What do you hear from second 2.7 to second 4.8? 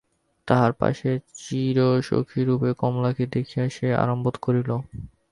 কমলাকে দেখিয়া সে আরামবোধ করিল।